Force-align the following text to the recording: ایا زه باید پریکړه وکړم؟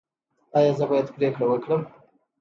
ایا 0.57 0.71
زه 0.79 0.85
باید 0.89 1.07
پریکړه 1.15 1.45
وکړم؟ 1.47 1.81